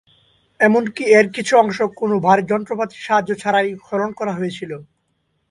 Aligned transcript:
এমনকি 0.59 1.03
এর 1.17 1.27
কিছু 1.35 1.53
অংশ 1.57 1.77
কোনো 1.99 2.15
ভারী 2.25 2.43
যন্ত্রপাতির 2.51 3.05
সাহায্য 3.05 3.31
ছাড়াই 3.41 3.69
খনন 3.85 4.09
করা 4.19 4.33
হয়েছিল। 4.35 4.71